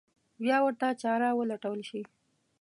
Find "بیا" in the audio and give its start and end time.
0.43-0.57